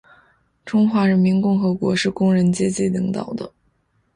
[0.65, 3.51] 中华人民共和国是工人阶级领导的